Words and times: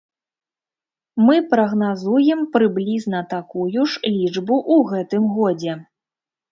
Мы 1.25 1.35
прагназуем 1.51 2.41
прыблізна 2.57 3.19
такую 3.35 3.69
ж 3.89 4.17
лічбу 4.17 4.55
ў 4.73 4.75
гэтым 4.95 5.23
годзе. 5.37 5.73